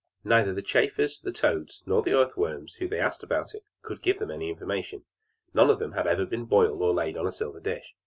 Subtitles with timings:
[0.23, 4.01] Neither the chafers, the toads, nor the earth worms, whom they asked about it could
[4.01, 5.03] give them any information
[5.53, 7.93] none of them had been boiled or laid on a silver dish.